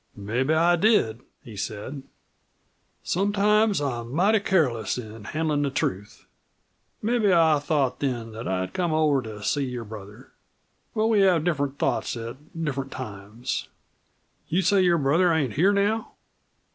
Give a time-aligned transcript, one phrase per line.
[0.15, 2.01] "Mebbe I did," he said;
[3.03, 6.25] "sometimes I'm mighty careless in handlin' the truth.
[7.03, 10.31] Mebbe I thought then that I'd come over to see your brother.
[10.95, 13.67] But we have different thoughts at different times.
[14.47, 16.13] You say your brother ain't here now?"